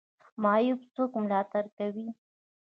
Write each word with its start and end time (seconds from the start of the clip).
معیوب 0.43 0.81
څوک 0.95 1.11
ملاتړ 1.23 1.65
کوي؟ 1.77 2.07